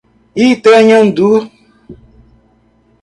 [0.45, 1.29] Itanhandu